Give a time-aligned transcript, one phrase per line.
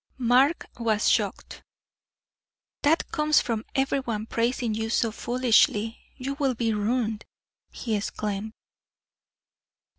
[0.17, 1.61] Mark was shocked.
[2.81, 7.23] "That comes from every one praising you so foolishly; you will be ruined!"
[7.69, 8.53] he exclaimed.